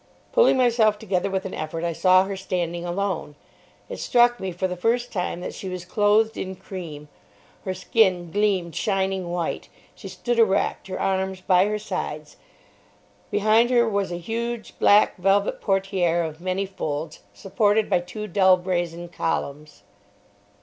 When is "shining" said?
8.75-9.29